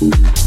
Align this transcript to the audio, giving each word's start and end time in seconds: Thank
Thank 0.00 0.37